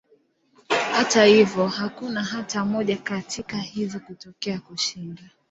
Hata 0.93 1.25
hivyo, 1.25 1.67
hakuna 1.67 2.23
hata 2.23 2.65
moja 2.65 2.97
katika 2.97 3.57
hizo 3.57 3.99
kutokea 3.99 4.59
kushinda. 4.59 5.29